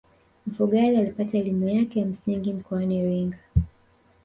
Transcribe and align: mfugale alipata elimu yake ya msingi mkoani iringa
mfugale 0.47 0.97
alipata 0.97 1.37
elimu 1.37 1.69
yake 1.69 1.99
ya 1.99 2.05
msingi 2.05 2.53
mkoani 2.53 2.97
iringa 2.99 3.37